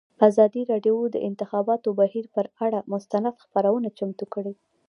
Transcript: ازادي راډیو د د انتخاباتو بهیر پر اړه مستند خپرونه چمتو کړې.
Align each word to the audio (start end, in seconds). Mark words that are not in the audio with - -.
ازادي 0.27 0.61
راډیو 0.71 0.95
د 1.09 1.13
د 1.15 1.17
انتخاباتو 1.29 1.89
بهیر 1.99 2.25
پر 2.35 2.45
اړه 2.65 2.79
مستند 2.91 3.35
خپرونه 3.43 3.87
چمتو 3.97 4.25
کړې. 4.33 4.53